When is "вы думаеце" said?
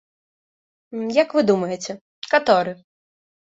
1.39-1.91